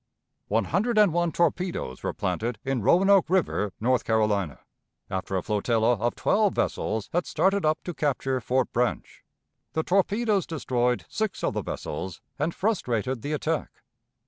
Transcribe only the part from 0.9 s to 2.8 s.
and one torpedoes were planted